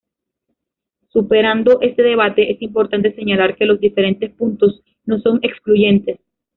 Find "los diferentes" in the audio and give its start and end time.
3.67-4.31